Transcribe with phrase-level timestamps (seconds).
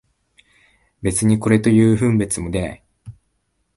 [1.03, 2.83] 別にこれという分別も出ない